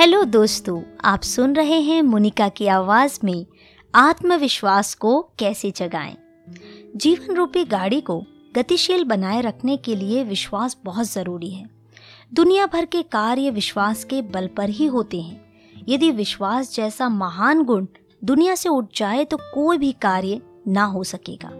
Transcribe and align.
Hello 0.00 0.24
दोस्तों, 0.24 0.82
आप 1.04 1.22
सुन 1.22 1.54
रहे 1.56 1.80
हैं 1.80 2.02
मुनिका 2.02 2.48
की 2.48 2.66
आवाज़ 2.66 3.18
में 3.24 3.46
आत्मविश्वास 3.94 4.94
को 4.94 5.22
कैसे 5.38 5.70
जगाएँ? 5.70 6.16
जीवन 6.96 7.34
रूपी 7.34 7.64
गाड़ी 7.64 8.00
को 8.00 8.24
गतिशील 8.56 9.04
बनाए 9.04 9.40
रखने 9.40 9.76
के 9.76 9.96
लिए 9.96 10.24
विश्वास 10.24 10.76
बहुत 10.84 11.06
ज़रूरी 11.06 11.50
है। 11.50 11.70
दुनिया 12.34 12.66
भर 12.66 12.84
के 12.84 13.02
कार्य 13.02 13.50
विश्वास 13.50 14.04
के 14.04 14.22
बल 14.22 14.46
पर 14.46 14.68
ही 14.68 14.86
होते 14.86 15.20
हैं। 15.20 15.52
यदि 15.88 16.10
विश्वास 16.10 16.74
जैसा 16.74 17.08
महान 17.08 17.62
गुण 17.62 17.86
दुनिया 18.24 18.54
से 18.54 18.68
उठ 18.68 18.86
जाए 18.96 19.24
तो 19.24 19.36
कोई 19.36 19.78
भी 19.78 19.92
कार्य 19.92 20.40
ना 20.68 20.84
हो 20.84 21.04
सकेगा। 21.04 21.52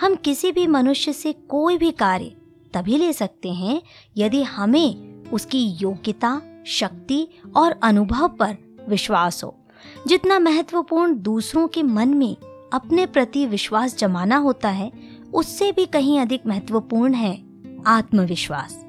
हम 0.00 0.14
किसी 0.14 0.52
भी 0.52 0.66
मनुष्य 0.66 1.12
से 1.12 1.32
कोई 1.32 1.76
भी 1.76 1.90
कार्य 1.90 2.32
तभी 2.74 2.98
ले 2.98 3.12
सकते 3.12 3.52
हैं 3.52 3.82
यदि 4.16 4.42
हमें 4.42 5.22
उसकी 5.30 5.66
योग्यता 5.66 6.42
शक्ति 6.66 7.28
और 7.56 7.80
अनुभव 7.82 8.28
पर 8.28 8.56
विश्वास 8.88 9.44
हो। 9.44 9.58
जितना 10.06 10.38
महत्वपूर्ण 10.38 11.18
दूसरों 11.18 11.68
के 11.68 11.82
मन 11.82 12.08
में 12.08 12.36
अपने 12.72 13.06
प्रति 13.06 13.46
विश्वास 13.46 13.98
जमाना 13.98 14.36
होता 14.36 14.68
है, 14.68 14.92
उससे 15.34 15.72
भी 15.72 15.86
कहीं 15.86 16.20
अधिक 16.20 16.46
महत्वपूर्ण 16.46 17.14
है 17.14 17.44
आत्मविश्वास। 17.86 18.86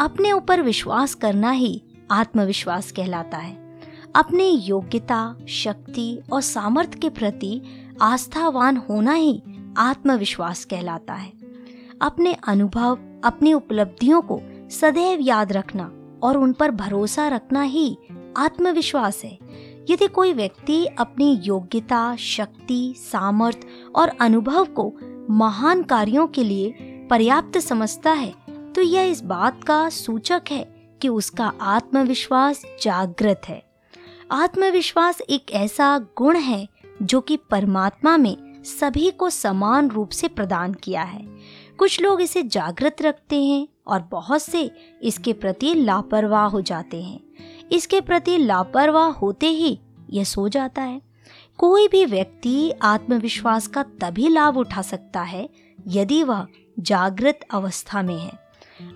अपने 0.00 0.32
ऊपर 0.32 0.62
विश्वास 0.62 1.14
करना 1.14 1.50
ही 1.50 1.82
आत्मविश्वास 2.10 2.92
कहलाता 2.92 3.38
है। 3.38 3.80
अपने 4.14 4.48
योग्यता, 4.48 5.36
शक्ति 5.48 6.22
और 6.32 6.40
सामर्थ्य 6.40 6.98
के 6.98 7.08
प्रति 7.08 7.62
आस्थावान 8.02 8.76
होना 8.76 9.12
ही 9.12 9.42
आत्मविश्वास 9.76 10.64
कहलाता 10.64 11.14
है। 11.14 11.32
अपने 12.02 12.36
अनुभव, 12.48 12.98
अपनी 13.24 13.52
उपलब्धियों 13.52 14.22
को 14.22 14.40
सदैव 14.70 15.18
याद 15.20 15.52
रखना 15.52 15.90
और 16.24 16.36
उन 16.36 16.52
पर 16.52 16.70
भरोसा 16.70 17.28
रखना 17.28 17.62
ही 17.62 17.96
आत्मविश्वास 18.36 19.22
है। 19.24 19.38
यदि 19.90 20.06
कोई 20.08 20.32
व्यक्ति 20.32 20.84
अपनी 20.86 21.32
योग्यता, 21.44 22.16
शक्ति 22.16 22.94
सामर्थ्य 22.98 23.68
और 23.96 24.08
अनुभव 24.20 24.64
को 24.78 24.92
महान 25.30 25.82
कार्यों 25.82 26.26
के 26.26 26.44
लिए 26.44 26.70
पर्याप्त 27.10 27.58
समझता 27.58 28.12
है 28.12 28.32
तो 28.72 28.82
यह 28.82 29.02
इस 29.02 29.22
बात 29.24 29.62
का 29.64 29.88
सूचक 29.88 30.42
है 30.50 30.62
कि 31.02 31.08
उसका 31.08 31.52
आत्मविश्वास 31.60 32.62
जागृत 32.82 33.40
है। 33.48 33.62
आत्मविश्वास 34.32 35.20
एक 35.20 35.52
ऐसा 35.52 35.98
गुण 36.18 36.36
है 36.36 36.66
जो 37.02 37.20
कि 37.20 37.36
परमात्मा 37.50 38.16
में 38.16 38.36
सभी 38.64 39.10
को 39.10 39.30
समान 39.30 39.88
रूप 39.90 40.10
से 40.10 40.28
प्रदान 40.28 40.74
किया 40.74 41.02
है। 41.02 41.26
कुछ 41.78 42.00
लोग 42.00 42.20
इसे 42.20 42.42
जागृत 42.42 43.02
रखते 43.02 43.42
हैं 43.44 43.68
और 43.86 44.08
बहुत 44.10 44.42
से 44.42 44.70
इसके 45.02 45.32
प्रति 45.32 45.74
लापरवाह 45.74 46.46
हो 46.46 46.60
जाते 46.60 47.02
हैं। 47.02 47.20
इसके 47.72 48.00
प्रति 48.00 48.38
लापरवाह 48.38 49.08
होते 49.08 49.46
ही 49.46 49.78
यह 50.10 50.24
सो 50.24 50.48
जाता 50.48 50.82
है। 50.82 51.00
कोई 51.58 51.88
भी 51.88 52.04
व्यक्ति 52.04 52.70
आत्मविश्वास 52.82 53.66
का 53.66 53.82
तभी 53.82 54.28
लाभ 54.28 54.56
उठा 54.56 54.82
सकता 54.82 55.22
है 55.22 55.48
यदि 55.88 56.22
वह 56.22 56.46
जागृत 56.78 57.40
अवस्था 57.50 58.02
में 58.02 58.18
है। 58.18 58.32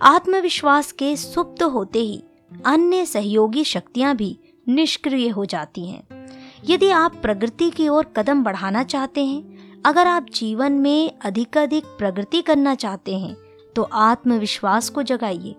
आत्मविश्वास 0.01 0.91
के 0.91 1.15
सुप्त 1.15 1.63
होते 1.63 1.99
ही 1.99 2.23
अन्य 2.65 3.05
सहयोगी 3.05 3.63
शक्तियाँ 3.63 4.15
भी 4.15 4.39
निष्क्रिय 4.67 5.29
हो 5.29 5.45
जाती 5.45 5.87
हैं। 5.87 6.27
यदि 6.69 6.89
आप 6.89 7.15
प्रगति 7.15 7.69
की 7.69 7.87
ओर 7.87 8.13
कदम 8.17 8.43
बढ़ाना 8.43 8.83
चाहते 8.83 9.25
हैं 9.25 9.58
अगर 9.85 10.07
आप 10.07 10.25
जीवन 10.33 10.71
में 10.71 11.11
अधिकाधिक 11.21 11.85
प्रगति 11.85 12.41
करना 12.41 12.75
चाहते 12.75 13.17
हैं 13.17 13.35
तो 13.75 13.83
आत्मविश्वास 13.83 14.89
को 14.89 15.03
जगाइए। 15.03 15.55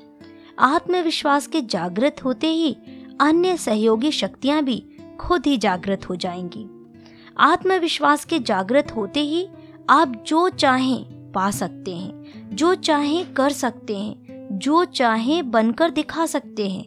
आत्मविश्वास 0.58 1.46
के 1.46 1.60
जागृत 1.60 2.16
होते 2.24 2.46
ही 2.46 2.76
अन्य 3.20 3.56
सहयोगी 3.56 4.10
शक्तियाँ 4.10 4.62
भी 4.62 4.84
खुद 5.20 5.46
ही 5.46 5.56
जागृत 5.56 6.08
हो 6.08 6.16
जाएँगी। 6.16 6.66
आत्मविश्वास 7.38 8.24
के 8.24 8.38
जागृत 8.38 8.96
होते 8.96 9.20
ही 9.20 9.48
आप 9.90 10.24
जो 10.26 10.48
चाहें 10.48 11.32
पा 11.32 11.50
सकते 11.50 11.96
हैं, 11.96 12.56
जो 12.56 12.74
चाहें 12.74 13.34
कर 13.34 13.50
सकते 13.50 13.96
हैं, 13.96 14.48
जो 14.52 14.84
चाहें 14.84 15.50
बनकर 15.50 15.90
दिखा 15.90 16.26
सकते 16.26 16.68
हैं। 16.68 16.86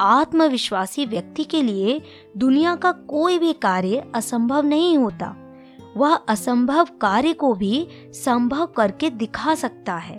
आत्मविश्वासी 0.00 1.06
व्यक्ति 1.06 1.44
के 1.44 1.62
लिए 1.62 2.02
दुनिया 2.36 2.76
का 2.76 2.92
कोई 2.92 3.38
भी 3.38 3.52
कार्य 3.52 4.04
असंभव 4.14 4.66
नहीं 4.66 4.98
होता। 4.98 5.43
वह 5.96 6.14
असंभव 6.14 6.88
कार्य 7.00 7.32
को 7.32 7.52
भी 7.54 7.86
संभव 8.14 8.66
करके 8.66 9.10
दिखा 9.10 9.54
सकता 9.54 9.96
है। 9.96 10.18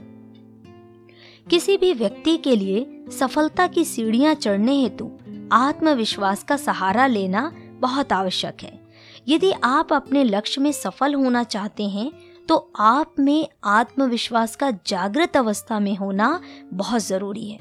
किसी 1.50 1.78
भी 1.78 1.94
व्यक्ति 1.94 2.38
के 2.38 2.56
लिए 2.56 3.06
सफलता 3.12 3.68
की 3.68 3.86
सीढ़ियाँ 3.86 4.34
चढ़ने 4.34 4.82
हेतु 4.82 5.12
आत्मविश्वास 5.52 6.44
का 6.44 6.58
सहारा 6.58 7.08
लेना 7.08 7.52
बहुत 7.80 8.14
आवश्यक 8.14 8.64
है। 8.64 8.80
यदि 9.28 9.52
आप 9.64 9.94
अपने 9.94 10.24
लक्ष्य 10.24 10.62
में 10.62 10.72
सफल 10.72 11.14
होना 11.14 11.44
चाहते 11.44 11.84
हैं 11.84 12.12
तो 12.50 12.72
आप 12.80 13.14
में 13.20 13.48
आत्मविश्वास 13.64 14.56
का 14.56 14.72
जागृत 14.88 15.38
अवस्था 15.38 15.80
में 15.80 15.96
होना 15.98 16.40
बहुत 16.74 17.02
ज़रूरी 17.02 17.50
है। 17.50 17.60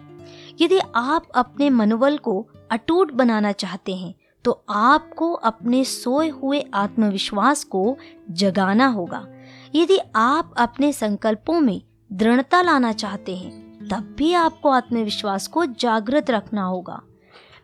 यदि 0.60 0.78
आप 0.96 1.28
अपने 1.34 1.70
मनोबल 1.70 2.18
को 2.18 2.46
अटूट 2.70 3.12
बनाना 3.12 3.52
चाहते 3.52 3.94
हैं 3.94 4.14
तो 4.44 4.64
आपको 4.68 5.32
अपने 5.32 5.84
सोए 5.84 6.28
हुए 6.28 6.60
आत्मविश्वास 6.74 7.64
को 7.64 7.96
जगाना 8.30 8.86
होगा। 8.86 9.26
यदि 9.74 9.98
आप 10.16 10.54
अपने 10.56 10.92
संकल्पों 10.92 11.60
में 11.60 11.82
दृढ़ता 12.12 12.62
लाना 12.62 12.92
चाहते 12.92 13.36
हैं, 13.36 13.88
तब 13.88 14.14
भी 14.18 14.32
आपको 14.32 14.68
आत्मविश्वास 14.68 15.46
को 15.46 15.64
जागृत 15.66 16.30
रखना 16.30 16.62
होगा। 16.62 17.00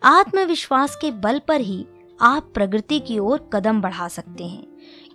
आत्मविश्वास 0.05 0.97
के 0.97 1.11
बल 1.11 1.41
पर 1.49 1.61
ही 1.61 1.87
आप 2.21 2.51
प्रगति 2.55 3.01
की 3.01 3.19
ओर 3.19 3.51
कदम 3.53 3.81
बढ़ा 3.81 4.09
सकते 4.09 4.45
हैं। 4.45 4.67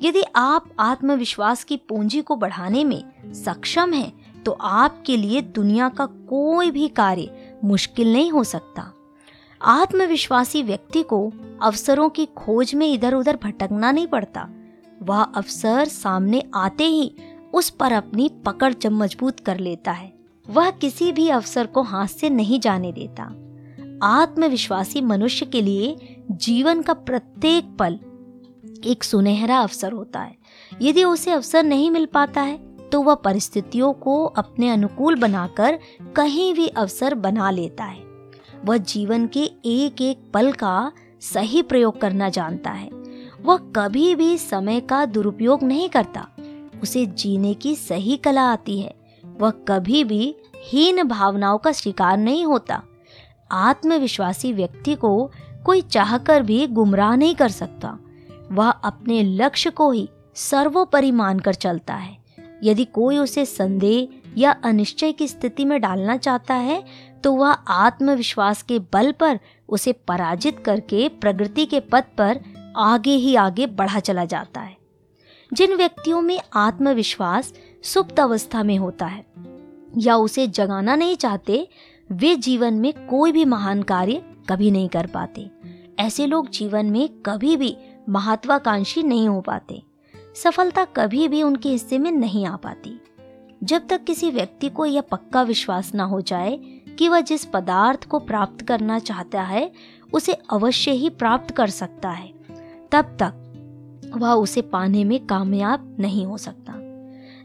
यदि 0.01 0.23
आप 0.35 0.69
आत्मविश्वास 0.79 1.63
की 1.63 1.77
पूंजी 1.77 2.21
को 2.21 2.35
बढ़ाने 2.35 2.83
में 2.83 3.33
सक्षम 3.33 3.93
हैं 3.93 4.43
तो 4.43 4.51
आपके 4.51 5.17
लिए 5.17 5.41
दुनिया 5.41 5.89
का 5.89 6.05
कोई 6.05 6.71
भी 6.71 6.87
कार्य 6.87 7.59
मुश्किल 7.63 8.13
नहीं 8.13 8.31
हो 8.31 8.43
सकता। 8.43 8.91
आत्मविश्वासी 9.61 10.61
व्यक्ति 10.63 11.01
को 11.03 11.31
अवसरों 11.61 12.09
की 12.09 12.25
खोज 12.25 12.73
में 12.75 12.87
इधर 12.93 13.13
उधर 13.13 13.37
भटकना 13.43 13.91
नहीं 13.91 14.07
पड़ता। 14.07 14.47
वह 15.03 15.21
अवसर 15.21 15.85
सामने 15.85 16.43
आते 16.55 16.83
ही 16.83 17.11
उस 17.53 17.69
पर 17.69 17.91
अपनी 17.91 18.29
पकड़ 18.45 18.73
जब 18.73 18.91
मज़बूत 18.91 19.39
कर 19.39 19.59
लेता 19.59 19.91
है। 19.91 20.13
वह 20.47 20.69
किसी 20.71 21.11
भी 21.11 21.27
अवसर 21.29 21.67
को 21.67 21.81
हाथ 21.81 22.07
से 22.07 22.29
नहीं 22.29 22.59
जाने 22.59 22.91
देता। 22.91 23.23
आत्मविश्वासी 24.03 25.01
मनुष्य 25.01 25.45
के 25.45 25.61
लिए 25.61 26.23
जीवन 26.31 26.81
का 26.81 26.93
प्रत्येक 26.93 27.75
पल 27.79 27.99
एक 28.85 29.03
सुनहरा 29.03 29.59
अवसर 29.59 29.91
होता 29.91 30.19
है। 30.19 30.35
यदि 30.81 31.03
उसे 31.03 31.31
अवसर 31.31 31.63
नहीं 31.63 31.91
मिल 31.91 32.05
पाता 32.05 32.41
है 32.41 32.57
तो 32.89 33.01
वह 33.01 33.15
परिस्थितियों 33.15 33.93
को 33.93 34.23
अपने 34.25 34.69
अनुकूल 34.69 35.15
बनाकर 35.15 35.79
कहीं 36.15 36.53
भी 36.53 36.67
अवसर 36.67 37.15
बना 37.15 37.49
लेता 37.51 37.83
है। 37.83 38.04
वह 38.65 38.77
जीवन 38.77 39.27
के 39.27 39.43
एक 39.65 40.01
एक 40.01 40.31
पल 40.33 40.51
का 40.51 40.91
सही 41.21 41.61
प्रयोग 41.61 42.01
करना 42.01 42.29
जानता 42.29 42.71
है। 42.71 42.89
वह 43.41 43.57
कभी 43.57 44.15
भी 44.15 44.37
समय 44.37 44.79
का 44.79 45.05
दुरुपयोग 45.05 45.63
नहीं 45.63 45.89
करता। 45.89 46.27
उसे 46.83 47.05
जीने 47.05 47.53
की 47.53 47.75
सही 47.75 48.17
कला 48.17 48.41
आती 48.41 48.79
है। 48.79 48.95
वह 49.39 49.49
कभी 49.49 50.03
भी 50.03 50.35
हीन 50.55 51.03
भावनाओं 51.03 51.57
का 51.57 51.71
शिकार 51.71 52.17
नहीं 52.17 52.45
होता। 52.45 52.83
आत्मविश्वासी 53.51 54.53
व्यक्ति 54.53 54.95
को 54.95 55.31
कोई 55.65 55.81
चाहकर 55.81 56.43
भी 56.43 56.67
गुमराह 56.67 57.15
नहीं 57.15 57.35
कर 57.35 57.49
सकता। 57.49 57.99
वह 58.51 58.69
अपने 58.69 59.23
लक्ष्य 59.23 59.69
को 59.69 59.91
ही 59.91 60.09
सर्वोपरि 60.35 61.11
मानकर 61.11 61.53
चलता 61.53 61.95
है। 61.95 62.17
यदि 62.63 62.85
कोई 62.85 63.17
उसे 63.17 63.45
संदेह 63.45 64.07
या 64.37 64.51
अनिश्चय 64.63 65.11
की 65.11 65.27
स्थिति 65.27 65.65
में 65.65 65.81
डालना 65.81 66.17
चाहता 66.17 66.53
है 66.53 66.83
तो 67.23 67.33
वह 67.33 67.51
आत्मविश्वास 67.51 68.63
के 68.63 68.79
बल 68.79 69.11
पर 69.11 69.39
उसे 69.69 69.91
पराजित 69.91 70.59
करके 70.59 71.09
प्रगति 71.09 71.65
के 71.65 71.79
पथ 71.79 72.05
पर 72.17 72.39
आगे 72.77 73.15
ही 73.15 73.35
आगे 73.35 73.67
बढ़ा 73.67 73.99
चला 73.99 74.25
जाता 74.25 74.61
है। 74.61 74.77
जिन 75.53 75.75
व्यक्तियों 75.75 76.21
में 76.21 76.41
आत्मविश्वास 76.53 77.53
सुप्त 77.83 78.19
अवस्था 78.19 78.63
में 78.63 78.77
होता 78.77 79.05
है, 79.05 79.25
या 79.97 80.15
उसे 80.15 80.47
जगाना 80.47 80.95
नहीं 80.95 81.15
चाहते, 81.15 81.67
वे 82.11 82.35
जीवन 82.35 82.73
में 82.73 83.07
कोई 83.07 83.31
भी 83.31 83.45
महान 83.45 83.83
कार्य 83.83 84.23
कभी 84.49 84.71
नहीं 84.71 84.89
कर 84.89 85.05
पाते। 85.05 85.51
ऐसे 85.99 86.25
लोग 86.25 86.49
जीवन 86.49 86.85
में 86.85 87.09
कभी 87.25 87.57
भी 87.57 87.77
महत्वाकांक्षी 88.09 89.03
नहीं 89.03 89.27
हो 89.27 89.41
पाते। 89.41 89.83
सफलता 90.43 90.85
कभी 90.85 91.27
भी 91.27 91.43
उनके 91.43 91.69
हिस्से 91.69 91.97
में 91.97 92.11
नहीं 92.11 92.45
आ 92.45 92.55
पाती। 92.55 93.01
जब 93.63 93.87
तक 93.87 94.03
किसी 94.03 94.31
व्यक्ति 94.31 94.69
को 94.69 94.85
यह 94.85 95.01
पक्का 95.01 95.41
विश्वास 95.41 95.95
ना 95.95 96.03
हो 96.03 96.21
जाए 96.21 96.74
कि 96.99 97.09
वह 97.09 97.21
जिस 97.21 97.45
पदार्थ 97.45 98.07
को 98.07 98.19
प्राप्त 98.19 98.65
करना 98.65 98.99
चाहता 98.99 99.41
है, 99.41 99.71
उसे 100.13 100.33
अवश्य 100.33 100.91
ही 100.91 101.09
प्राप्त 101.09 101.51
कर 101.51 101.67
सकता 101.67 102.09
है। 102.09 102.33
तब 102.91 103.05
तक 103.05 103.41
वह 104.17 104.31
उसे 104.31 104.61
पाने 104.61 105.03
में 105.03 105.25
कामयाब 105.25 105.97
नहीं 105.99 106.25
हो 106.25 106.37
सकता। 106.37 106.73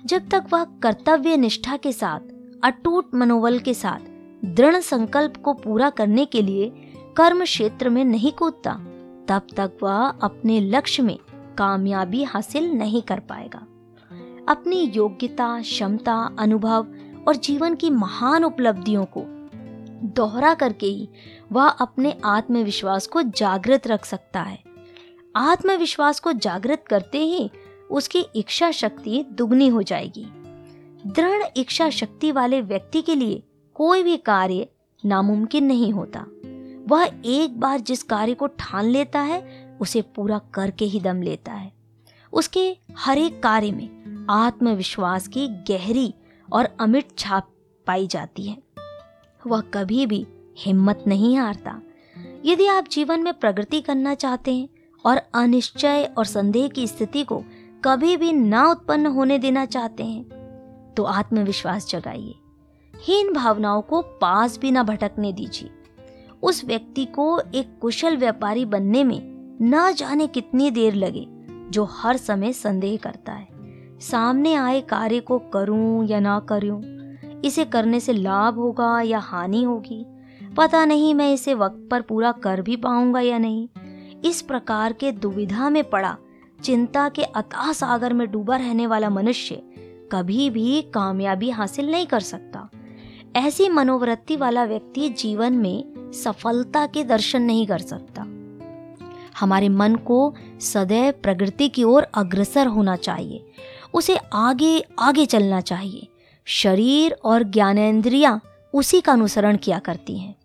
जब 0.07 0.29
तक 0.29 0.45
वह 0.53 0.65
कर्तव्य 0.65 1.37
निष्ठा 1.37 1.77
के 1.77 1.93
साथ, 1.93 2.21
अटूट 2.65 3.15
मनोबल 3.15 3.59
के 3.59 3.75
साथ, 3.75 3.99
दृढ़ 4.45 4.77
संकल्प 4.77 5.37
को 5.37 5.53
पूरा 5.53 5.91
करने 5.91 6.25
के 6.25 6.43
लिए 6.43 6.73
कर्म 7.17 7.45
क्षेत्र 7.45 7.89
में 7.89 8.05
नहीं 8.05 8.33
कूदता, 8.33 8.73
तब 9.29 9.43
तक 9.57 9.73
वह 9.83 10.07
अपने 10.07 10.61
लक्ष्य 10.61 11.03
में 11.03 11.19
कामयाबी 11.59 12.25
हासिल 12.25 12.71
नहीं 12.71 13.03
कर 13.03 13.21
पाएगा। 13.21 13.67
अपनी 14.49 14.81
योग्यता, 14.81 15.61
क्षमता, 15.61 16.37
अनुभव 16.39 16.87
और 17.29 17.37
जीवन 17.37 17.75
की 17.75 17.91
महान 17.91 18.45
उपलब्धियों 18.45 19.05
को 19.05 19.40
दोहरा 20.03 20.55
करके 20.55 20.87
ही 20.87 21.09
वह 21.53 21.69
अपने 21.69 22.17
आत्मविश्वास 22.25 23.07
को 23.07 23.23
जागृत 23.23 23.87
रख 23.87 24.05
सकता 24.05 24.43
है। 24.43 24.63
आत्मविश्वास 25.37 26.21
को 26.21 26.33
जागृत 26.33 26.85
करते 26.89 27.19
ही 27.19 27.51
उसकी 27.91 28.21
इच्छा 28.37 28.71
शक्ति 28.71 29.27
दुगनी 29.33 29.69
हो 29.69 29.83
जाएगी। 29.83 30.27
दृढ़ 31.07 31.43
इच्छा 31.57 31.91
शक्ति 31.91 32.33
वाले 32.33 32.61
व्यक्ति 32.61 33.03
के 33.03 33.15
लिए 33.15 33.43
कोई 33.75 34.03
भी 34.03 34.17
कार्य 34.17 34.69
नामुमकिन 35.05 35.65
नहीं 35.65 35.93
होता। 35.93 36.27
वह 36.89 37.11
एक 37.25 37.61
बार 37.61 37.81
जिस 37.81 38.03
कार्य 38.03 38.35
को 38.35 38.47
ठान 38.47 38.85
लेता 38.85 39.21
है, 39.21 39.71
उसे 39.81 40.03
पूरा 40.03 40.39
करके 40.39 40.85
ही 40.85 41.01
दम 41.01 41.23
लेता 41.23 41.53
है। 41.53 41.73
उसके 42.33 42.77
हर 42.99 43.19
एक 43.19 43.43
कार्य 43.43 43.71
में 43.71 44.27
आत्मविश्वास 44.31 45.29
की 45.29 45.49
गहरी 45.49 46.15
और 46.53 46.69
अमिट 46.81 47.19
छाप 47.19 47.51
पाई 47.87 48.07
जाती 48.07 48.43
है। 48.43 48.57
वह 49.47 49.61
कभी 49.61 50.07
भी 50.07 50.27
हिम्मत 50.59 51.05
नहीं 51.07 51.37
हारता। 51.39 51.81
यदि 52.45 52.67
आप 52.67 52.89
जीवन 52.89 53.23
में 53.23 53.33
प्रगति 53.35 53.81
करना 53.81 54.15
चाहते 54.15 54.55
हैं 54.55 54.69
और 55.05 55.17
अनिश्चय 55.35 56.11
और 56.19 56.25
संदेह 56.25 56.69
की 56.69 56.87
स्थिति 56.87 57.25
को 57.25 57.43
कभी 57.85 58.17
भी 58.17 58.33
ना 58.33 58.67
उत्पन्न 58.71 59.07
होने 59.07 59.39
देना 59.39 59.65
चाहते 59.65 60.05
हैं 60.05 60.95
तो 60.97 61.03
आत्मविश्वास 61.03 61.89
जगाइए। 61.89 62.35
हीन 62.95 63.33
भावनाओं 63.33 63.83
को 63.83 64.01
पास 64.03 64.59
भी 64.59 64.71
ना 64.71 64.83
भटकने 64.83 65.33
दीजिए। 65.33 65.71
उस 66.43 66.65
व्यक्ति 66.65 67.05
को 67.05 67.41
एक 67.55 67.79
कुशल 67.83 68.17
व्यापारी 68.17 68.65
बनने 68.65 69.05
में 69.05 69.21
न 69.63 69.93
जाने 69.93 70.27
कितनी 70.27 70.71
देर 70.71 70.95
लगे, 70.95 71.27
जो 71.71 71.85
हर 71.85 72.17
समय 72.17 72.53
संदेह 72.53 72.97
करता 72.97 73.33
है। 73.33 73.49
सामने 74.01 74.55
आए 74.55 74.81
कार्य 74.81 75.21
को 75.21 75.39
करूँ 75.39 76.07
या 76.07 76.21
ना 76.21 76.39
करूँ 76.41 76.81
इसे 77.45 77.65
करने 77.65 78.01
से 78.01 78.13
लाभ 78.13 78.55
होगा 78.55 79.01
या 79.01 79.19
हानि 79.19 79.63
होगी? 79.63 80.07
पता 80.57 80.85
नहीं 80.85 81.15
मैं 81.15 81.33
इसे 81.35 81.55
वक्त 81.55 81.89
पर 81.91 82.01
पूरा 82.01 82.33
कर 82.33 82.63
भी 82.63 82.77
पाऊँगा 82.77 83.21
या 83.21 83.39
नहीं। 83.39 83.69
इस 84.25 84.43
प्रकार 84.43 84.93
के 84.93 85.13
दुविधा 85.13 85.71
में 85.71 85.91
पड़ा, 85.91 86.17
चिंता 86.63 87.09
के 87.09 87.23
अतः 87.23 87.73
सागर 87.73 88.13
में 88.13 88.31
डूबा 88.31 88.57
रहने 88.57 88.87
वाला 88.87 89.11
मनुष्य 89.11 89.63
कभी 90.13 90.51
भी 90.51 90.83
कामयाबी 90.83 91.51
हासिल 91.51 91.91
नहीं 91.91 92.07
कर 92.07 92.21
सकता। 92.21 92.71
ऐसी 93.37 93.69
मनोवृत्ति 93.69 94.37
वाला 94.37 94.65
व्यक्ति 94.65 95.09
जीवन 95.09 95.53
में 95.53 96.13
सफलता 96.13 96.87
के 96.87 97.05
दर्शन 97.05 97.43
नहीं 97.43 97.67
कर 97.67 97.79
सकता। 97.79 98.27
हमारे 99.41 99.69
मन 99.69 99.95
को 99.95 100.35
सदैव 100.61 101.15
प्रगति 101.23 101.69
की 101.69 101.85
ओर 101.85 102.03
अग्रसर 102.03 102.67
होना 102.67 102.97
चाहिए। 102.97 103.47
उसे 103.95 104.19
आगे 104.33 104.85
आगे 104.99 105.27
चलना 105.27 105.61
चाहिए। 105.61 106.09
शरीर 106.45 107.13
और 107.25 107.43
ज्ञानेन्द्रियाँ 107.43 108.43
उसी 108.75 109.01
का 109.01 109.13
अनुसरण 109.13 109.57
किया 109.57 109.79
करती 109.79 110.19
हैं। 110.19 110.37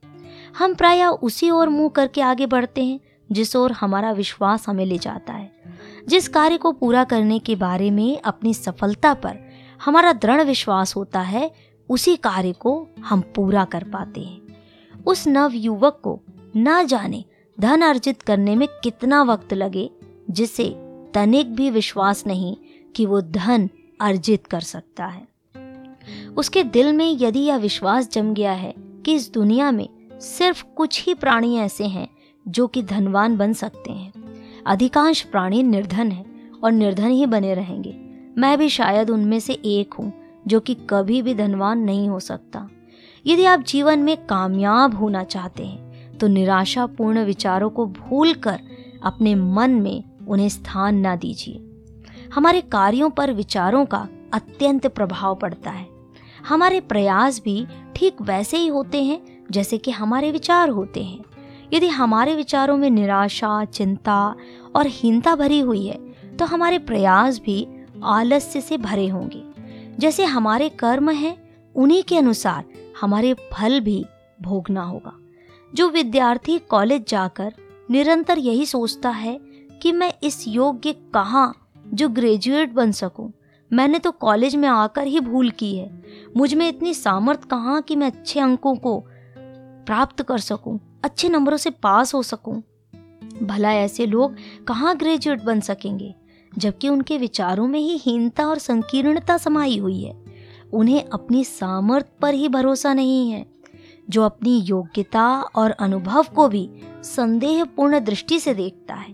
हम 0.58 0.74
प्राय 0.74 1.06
उसी 1.06 1.50
ओर 1.50 1.70
मुँह 1.70 1.90
करके 1.90 2.22
आगे 2.22 2.46
बढ़ते 2.46 2.84
हैं, 2.84 3.00
जिस 3.32 3.56
ओर 3.56 3.72
हमारा 3.72 4.12
विश्वास 4.12 4.68
हमें 4.68 4.86
ले 4.86 4.98
जाता 4.98 5.34
है। 5.34 5.52
जिस 6.08 6.28
कार्य 6.28 6.58
को 6.58 6.72
पूरा 6.72 7.04
करने 7.04 7.40
के 7.40 7.56
बारे 7.56 7.92
में 7.92 8.22
अपनी 8.22 8.54
सफलता 8.54 9.14
पर 9.14 9.40
हमारा 9.86 10.14
दृढ़ 10.14 10.42
विश्वास 10.42 10.96
होता 10.96 11.22
है, 11.22 11.52
उसी 11.90 12.16
कार्य 12.16 12.52
को 12.52 12.88
हम 13.00 13.22
पूरा 13.22 13.66
कर 13.66 13.84
पाते 13.84 14.22
हैं। 14.22 14.42
उस 15.08 15.28
नव 15.28 15.52
युवक 15.54 16.02
को 16.04 16.22
न 16.58 16.86
जाने 16.86 17.26
धन 17.60 17.82
अर्जित 17.82 18.22
करने 18.22 18.56
में 18.56 18.68
कितना 18.84 19.24
वक्त 19.24 19.54
लगे, 19.54 19.90
जिसे 20.30 20.70
तनिक 21.14 21.56
भी 21.56 21.70
विश्वास 21.70 22.28
नहीं 22.28 22.58
कि 22.96 23.06
वो 23.06 23.22
धन 23.22 23.70
अर्जित 24.02 24.48
कर 24.48 24.60
सकता 24.60 25.06
है। 25.06 25.35
उसके 26.38 26.64
दिल 26.64 26.94
में 26.94 27.18
यदि 27.22 27.40
यह 27.40 27.58
विश्वास 27.58 28.10
जम 28.12 28.34
गया 28.34 28.52
है 28.52 28.74
कि 28.78 29.14
इस 29.14 29.32
दुनिया 29.34 29.72
में 29.72 29.88
सिर्फ़ 30.22 30.64
कुछ 30.76 31.06
ही 31.06 31.14
प्राणी 31.14 31.58
ऐसे 31.58 31.86
हैं 31.86 32.08
जो 32.46 32.68
कि 32.68 32.84
धनवान 32.84 33.38
बन 33.38 33.54
सकते 33.54 33.92
हैं। 33.92 34.12
अधिकांश 34.68 35.22
प्राणी 35.22 35.64
निर्धन 35.64 36.12
हैं 36.12 36.52
और 36.54 36.72
निर्धन 36.72 37.10
ही 37.10 37.26
बने 37.26 37.54
रहेंगे। 37.54 37.96
मैं 38.38 38.58
भी 38.58 38.70
शायद 38.70 39.10
उनमें 39.10 39.40
से 39.40 39.54
एक 39.54 39.94
हूँ 39.94 40.12
जो 40.48 40.60
कि 40.60 40.76
कभी 40.90 41.22
भी 41.22 41.34
धनवान 41.34 41.80
नहीं 41.80 42.10
हो 42.10 42.20
सकता। 42.20 42.68
यदि 43.26 43.46
आप 43.46 43.60
जीवन 43.60 44.00
में 44.00 44.16
कामयाब 44.26 44.96
होना 44.96 45.24
चाहते 45.24 45.66
हैं 45.66 46.18
तो 46.18 46.28
निराशापूर्ण 46.28 47.24
विचारों 47.24 47.70
को 47.70 47.86
भूलकर 47.86 48.60
अपने 49.04 49.36
मन 49.36 49.72
में 49.72 50.04
उन्हें 50.28 50.50
स्थान 50.50 50.96
ना 50.96 51.16
दीजिए। 51.16 51.62
हमारे 52.34 52.62
कार्यों 52.62 53.10
पर 53.10 53.32
विचारों 53.34 53.86
का 53.86 54.08
अत्यंत 54.34 54.88
प्रभाव 54.88 55.36
पड़ता 55.36 55.72
है। 55.72 55.88
हमारे 56.48 56.80
प्रयास 56.82 57.40
भी 57.40 57.66
ठीक 57.96 58.22
वैसे 58.22 58.58
ही 58.58 58.68
होते 58.68 59.04
हैं, 59.04 59.46
जैसे 59.52 59.78
कि 59.78 59.92
हमारे 59.92 60.32
विचार 60.32 60.70
होते 60.70 61.04
हैं। 61.04 61.24
यदि 61.74 61.88
हमारे 61.88 62.36
विचारों 62.36 62.78
में 62.78 62.90
निराशा, 62.90 63.64
चिंता 63.66 64.36
और 64.76 64.88
हीनता 64.88 65.36
भरी 65.36 65.60
हुई 65.60 65.86
है 65.88 66.38
तो 66.38 66.46
हमारे 66.46 66.80
प्रयास 66.80 67.40
भी 67.40 67.68
आलस्य 68.04 68.62
से 68.62 68.78
भरे 68.78 69.08
होंगे। 69.08 69.44
जैसे 70.00 70.24
हमारे 70.26 70.70
कर्म 70.70 71.10
हैं, 71.10 71.38
उन्हीं 71.76 72.04
के 72.04 72.18
अनुसार 72.18 72.66
हमारे 73.02 73.34
फल 73.54 73.80
भी 73.80 74.06
भोगना 74.42 74.82
होगा। 74.82 75.14
जो 75.74 75.90
विद्यार्थी 75.90 76.58
कॉलेज 76.60 77.06
जाकर 77.08 77.54
निरंतर 77.90 78.38
यही 78.38 78.66
सोचता 78.66 79.10
है 79.10 79.40
कि 79.82 79.92
मैं 79.92 80.14
इस 80.24 80.44
योग्य 80.48 80.94
कहाँ 81.14 81.54
जो 81.86 82.10
ग्रेजुएट 82.10 82.74
बन 82.74 82.92
सकूँ 82.92 83.32
मैंने 83.76 84.00
तो 84.00 84.12
कॉलेज 84.12 84.56
में 84.56 84.68
आकर 84.70 85.08
ही 85.08 85.20
भूल 85.20 85.50
की 85.50 85.76
है। 85.76 85.90
मुझमें 86.38 86.68
इतनी 86.70 86.94
सामर्थ 86.94 87.44
कहाँ 87.44 87.82
कि 87.82 87.96
मैं 87.96 88.08
अच्छे 88.08 88.40
अंकों 88.40 88.76
को 88.76 89.00
प्राप्त 89.88 90.22
कर 90.22 90.38
सकूँ, 90.38 90.80
अच्छे 91.04 91.30
नंबरों 91.30 91.58
से 91.58 91.70
पास 91.70 92.14
हो 92.14 92.22
सकूँ। 92.24 92.62
भला 93.44 93.74
ऐसे 93.74 94.06
लोग 94.06 94.36
कहाँ 94.68 94.96
ग्रेजुएट 94.98 95.44
बन 95.44 95.60
सकेंगे, 95.60 96.14
जबकि 96.58 96.90
उनके 96.90 97.18
विचारों 97.18 97.68
में 97.68 97.80
ही 97.80 97.98
हीनता 97.98 98.48
और 98.48 98.58
संकीर्णता 98.58 99.38
समाई 99.38 99.78
हुई 99.78 100.02
है। 100.02 100.14
उन्हें 100.74 101.04
अपनी 101.04 101.44
सामर्थ 101.44 102.06
पर 102.22 102.34
ही 102.34 102.50
भरोसा 102.50 102.94
नहीं 102.94 103.30
है, 103.32 103.46
जो 104.10 104.24
अपनी 104.24 104.58
योग्यता 104.60 105.28
और 105.56 105.72
अनुभव 105.72 106.26
को 106.36 106.48
भी 106.48 106.70
संदेहपूर्ण 107.04 108.00
दृष्टि 108.00 108.40
से 108.40 108.54
देखता 108.54 108.94
है, 108.94 109.14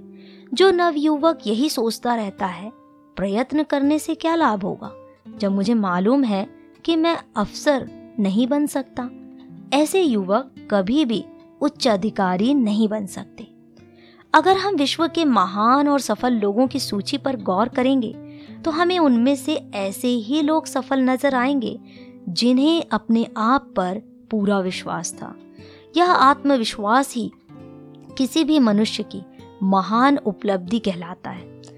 जो 0.53 0.72
नवयुवक 0.72 1.48
यही 1.48 1.70
सोचता 1.70 2.15
रहता 2.15 2.46
है। 2.46 2.81
प्रयत्न 3.22 3.63
करने 3.63 3.98
से 4.00 4.13
क्या 4.16 4.36
लाभ 4.36 4.63
होगा? 4.63 4.92
जब 5.38 5.51
मुझे 5.51 5.74
मालूम 5.74 6.24
है 6.24 6.48
कि 6.86 6.96
मैं 6.96 7.18
अफसर 7.38 7.88
नहीं 8.20 8.48
बन 8.48 8.66
सकता, 8.68 9.10
ऐसे 9.74 10.01
युवक 10.01 10.56
कभी 10.72 11.06
भी 11.06 11.24
उच्च 11.62 11.88
अधिकारी 11.88 12.54
नहीं 12.54 12.88
बन 12.88 13.06
सकते। 13.06 13.48
अगर 14.34 14.58
हम 14.58 14.75
विश्व 14.75 15.08
के 15.08 15.25
महान 15.25 15.88
और 15.88 16.00
सफल 16.00 16.34
लोगों 16.34 16.68
की 16.68 16.80
सूची 16.80 17.18
पर 17.18 17.36
गौर 17.36 17.70
करेंगे 17.70 18.12
तो 18.66 18.72
हमें 18.72 18.98
उनमें 19.00 19.36
से 19.36 19.56
ऐसे 19.75 20.08
ही 20.08 20.42
लोग 20.42 20.66
सफल 20.66 21.00
नज़र 21.00 21.36
आएँगे, 21.36 21.80
जिन्हें 22.30 22.84
अपने 22.92 23.28
आप 23.38 23.74
पर 23.78 24.01
पूरा 24.32 24.60
विश्वास 24.60 25.13
था। 25.13 25.36
यह 25.98 26.12
आत्मविश्वास 26.12 27.13
ही 27.16 27.32
किसी 28.18 28.44
भी 28.44 28.60
मनुष्य 28.60 29.04
की 29.04 29.22
महान 29.63 30.18
उपलब्धि 30.18 30.80
कहलाता 30.80 31.30
है। 31.30 31.71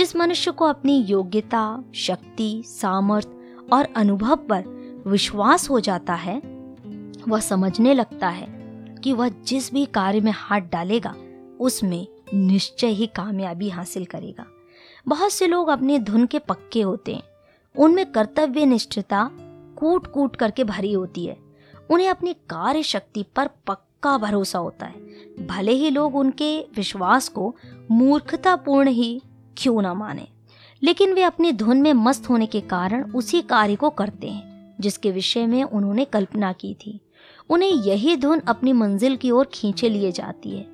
जिस 0.00 0.16
मनुष्य 0.16 0.50
को 0.50 0.64
अपनी 0.64 1.02
योग्यता, 1.02 1.84
शक्ति 1.94 2.62
सामर्थ्य 2.66 3.66
और 3.72 3.88
अनुभव 3.96 4.36
पर 4.36 4.64
विश्वास 5.06 5.70
हो 5.70 5.80
जाता 5.80 6.14
है, 6.14 6.42
वह 7.28 7.40
समझने 7.40 7.94
लगता 7.94 8.28
है 8.28 8.46
कि 9.04 9.12
वह 9.12 9.28
जिस 9.28 9.72
भी 9.72 9.86
कार्य 9.86 10.20
में 10.20 10.32
हाथ 10.36 10.60
डालेगा, 10.60 11.14
उसमें 11.60 12.06
निश्चय 12.34 12.86
ही 12.86 13.06
कामयाबी 13.06 13.68
हासिल 13.68 14.04
करेगा। 14.04 14.46
बहुत 15.08 15.32
से 15.32 15.46
लोग 15.46 15.68
अपने 15.68 15.98
धुन 15.98 16.26
के 16.26 16.38
पक्के 16.38 16.82
होते 16.82 17.14
हैं। 17.14 17.22
उनमें 17.78 18.12
कर्तव्य 18.12 18.66
निष्ठता 18.66 19.30
कूट 19.76 20.06
कूट 20.06 20.36
करके 20.36 20.64
भरी 20.64 20.92
होती 20.92 21.26
है। 21.26 21.36
उन्हें 21.90 22.08
अपनी 22.08 22.32
कार्य 22.32 22.82
शक्ति 22.82 23.24
पर 23.36 23.50
पक्का 23.66 24.18
भरोसा 24.18 24.58
होता 24.58 24.86
है। 24.86 24.96
भले 25.46 25.72
ही 25.72 25.90
लोग 25.90 26.16
उनके 26.16 26.60
विश्वास 26.60 27.28
को 27.28 27.56
मूर्खतापूर्ण 27.90 28.88
ही 28.88 29.22
क्यों 29.56 29.82
ना 29.82 29.94
माने। 29.94 30.28
लेकिन 30.82 31.12
वे 31.12 31.22
अपनी 31.22 31.52
धुन 31.52 31.82
में 31.82 31.92
मस्त 31.92 32.30
होने 32.30 32.46
के 32.46 32.60
कारण 32.60 33.12
उसी 33.12 33.42
कार्य 33.42 33.76
को 33.76 33.90
करते 33.90 34.28
हैं, 34.28 34.74
जिसके 34.80 35.10
विषय 35.10 35.46
में 35.46 35.64
उन्होंने 35.64 36.04
कल्पना 36.04 36.52
की 36.52 36.74
थी। 36.74 37.00
उन्हें 37.50 37.70
यही 37.70 38.16
धुन 38.16 38.40
अपनी 38.40 38.72
मंजिल 38.72 39.16
की 39.16 39.30
ओर 39.30 39.50
खींचे 39.54 39.88
लिए 39.88 40.12
जाती 40.12 40.50
है। 40.50 40.66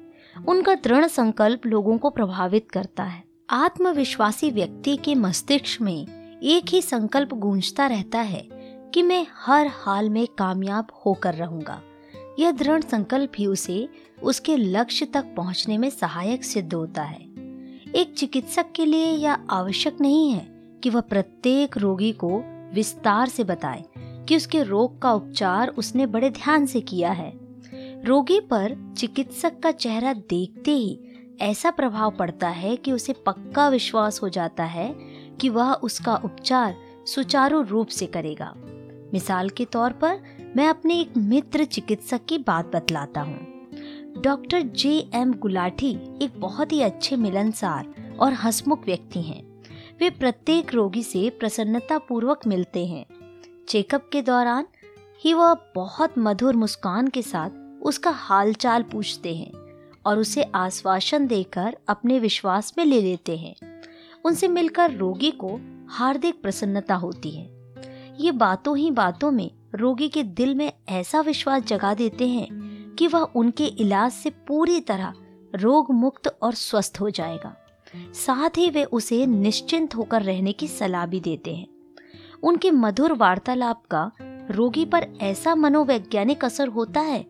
उनका 0.49 0.75
दृढ़ 0.75 1.07
संकल्प 1.07 1.67
लोगों 1.67 1.99
को 1.99 2.11
प्रभावित 2.11 2.71
करता 2.71 3.03
है। 3.03 3.25
आत्मविश्वासी 3.51 4.51
व्यक्ति 4.51 4.97
के 4.97 5.15
मस्तिष्क 5.15 5.83
में 5.83 6.07
एक 6.43 6.69
ही 6.69 6.83
संकल्प 6.83 7.35
गूंजता 7.35 7.87
रहता 7.87 8.19
है 8.19 8.49
कि 8.95 9.03
मैं 9.03 9.27
हर 9.35 9.71
हाल 9.73 10.11
में 10.11 10.27
कामयाब 10.27 10.87
होकर 11.07 11.35
रहूँगा। 11.35 11.83
यह 12.39 12.51
दृढ़ 12.53 12.83
संकल्प 12.83 13.33
ही 13.39 13.47
उसे, 13.47 13.89
उसके 14.23 14.57
लक्ष्य 14.57 15.07
तक 15.07 15.35
पहुँचने 15.37 15.79
में 15.79 15.91
सहायक 15.91 16.45
सिद्ध 16.45 16.75
होता 16.75 17.03
है। 17.03 17.36
एक 17.97 18.15
चिकित्सक 18.15 18.67
के 18.77 18.85
लिए 18.85 19.07
यह 19.07 19.33
आवश्यक 19.33 20.01
नहीं 20.01 20.31
है 20.31 20.47
कि 20.83 20.91
वह 20.91 21.01
प्रत्येक 21.01 21.79
रोगी 21.79 22.13
को 22.13 22.43
विस्तार 22.75 23.29
से 23.29 23.45
बताए 23.45 23.85
कि 23.99 24.37
उसके 24.37 24.63
रोग 24.63 25.03
का 25.03 25.13
उपचार 25.13 25.69
उसने 25.69 26.07
बड़े 26.07 26.31
ध्यान 26.31 26.67
से 26.67 26.81
किया 26.81 27.13
है। 27.13 27.33
रोगी 28.05 28.41
पर 28.41 28.95
चिकित्सक 28.99 29.61
का 29.61 29.71
चेहरा 29.71 30.13
देखते 30.13 30.71
ही 30.71 31.01
ऐसा 31.41 31.71
प्रभाव 31.71 32.11
पड़ता 32.11 32.49
है 32.49 32.77
कि 32.77 32.93
उसे 32.93 33.13
पक्का 33.13 33.69
विश्वास 33.69 34.23
हो 34.23 34.29
जाता 34.29 34.65
है 34.65 34.95
कि 35.41 35.49
वह 35.49 35.73
उसका 35.73 36.17
उपचार 36.17 36.77
सुचारू 37.07 37.63
रूप 37.63 37.89
से 37.89 38.07
करेगा। 38.07 38.55
मिसाल 39.13 39.49
के 39.49 39.65
तौर 39.65 39.93
पर 39.93 40.21
मैं 40.57 40.69
अपने 40.69 41.01
एक 41.01 41.17
मित्र 41.17 41.65
चिकित्सक 41.65 42.25
की 42.25 42.39
बात 42.39 42.77
बतलाता 42.77 43.21
हूँ। 43.21 43.56
डॉक्टर 44.23 44.63
जे 44.63 45.11
एम 45.15 45.33
गुलाठी 45.33 45.91
एक 46.23 46.41
बहुत 46.41 46.73
ही 46.73 46.81
अच्छे 46.81 47.17
मिलनसार 47.17 47.95
और 48.21 48.33
हसमुख 48.33 48.87
व्यक्ति 48.87 49.23
हैं। 49.23 49.63
वे 50.01 50.11
प्रत्येक 50.11 50.75
रोगी 50.75 51.03
से 51.03 51.31
प्रसन्नता 51.31 51.99
पूर्वक 51.99 52.47
मिलते 52.47 52.87
हैं। 52.87 53.07
चेकअप 53.69 54.09
के 54.13 54.23
दौरान 54.23 54.67
ही 55.25 55.35
वह 55.35 55.55
बहुत 55.75 56.15
मधुर 56.19 56.57
मुस्कान 56.57 57.09
के 57.09 57.23
साथ 57.23 57.51
उसका 57.83 58.11
हालचाल 58.11 58.83
पूछते 58.83 59.37
हैं 59.37 59.53
और 60.07 60.19
उसे 60.19 60.43
आश्वासन 60.43 61.27
देकर 61.27 61.77
अपने 61.89 62.19
विश्वास 62.19 62.75
में 62.79 62.85
ले 62.85 63.01
लेते 63.01 63.37
हैं। 63.37 63.83
उनसे 64.25 64.49
मिलकर 64.49 64.93
रोगी 64.93 65.31
को 65.31 65.61
हार्दिक 65.89 66.43
प्रसन्नता 66.43 66.95
होती 66.95 67.31
है। 67.31 67.75
ये 68.21 68.33
बातों 68.33 68.77
ही 68.77 68.91
बातों 68.91 69.31
में 69.31 69.51
रोगी 69.75 70.09
के 70.09 70.23
दिल 70.23 70.55
में 70.55 70.73
ऐसा 70.89 71.21
विश्वास 71.21 71.63
जगा 71.63 71.95
देते 71.95 72.29
हैं 72.29 72.66
कि 72.99 73.07
वह 73.07 73.21
उनके 73.21 73.67
इलाज 73.67 74.13
से 74.13 74.31
पूरी 74.31 74.81
तरह 74.81 75.15
रोग 75.55 75.91
मुक्त 75.91 76.39
और 76.43 76.55
स्वस्थ 76.55 76.99
हो 77.01 77.11
जाएगा। 77.11 77.57
साथ 78.15 78.59
ही 78.59 78.71
वे 78.71 78.85
उसे 78.85 79.27
निश्चिंत 79.27 79.95
होकर 79.97 80.23
रहने 80.23 80.53
की 80.53 80.69
सलाह 80.69 81.07
भी 81.07 81.21
देते 81.21 81.55
हैं। 81.55 81.67
उनके 82.43 82.71
मधुर 82.71 83.13
वार्तालाप 83.13 83.83
का 83.91 84.13
रोगी 84.51 84.85
पर 84.85 85.09
ऐसा 85.21 85.55
मनोवैज्ञानिक 85.55 86.45
असर 86.45 86.69
होता 86.69 87.01
है 87.01 87.23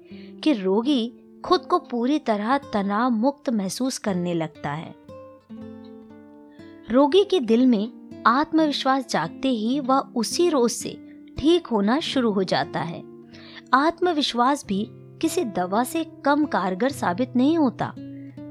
कि 0.42 0.52
रोगी 0.52 1.12
खुद 1.44 1.60
को 1.60 1.78
पूरी 1.78 2.18
तरह 2.18 2.58
तनाव 2.58 3.10
मुक्त 3.10 3.50
महसूस 3.50 3.98
करने 3.98 4.34
लगता 4.34 4.72
है। 4.72 4.94
रोगी 6.90 7.24
के 7.24 7.40
दिल 7.40 7.66
में 7.66 7.92
आत्मविश्वास 8.26 9.08
जागते 9.08 9.48
ही 9.48 9.80
वह 9.80 9.98
उसी 9.98 10.48
रोज 10.48 10.70
से 10.70 11.22
ठीक 11.38 11.66
होना 11.66 12.00
शुरू 12.00 12.30
हो 12.32 12.44
जाता 12.44 12.80
है। 12.80 13.02
आत्मविश्वास 13.74 14.66
भी 14.66 14.88
किसी 15.20 15.44
दवा 15.44 15.84
से 15.84 16.04
कम 16.24 16.44
कारगर 16.44 16.88
साबित 16.88 17.36
नहीं 17.36 17.58
होता। 17.58 17.94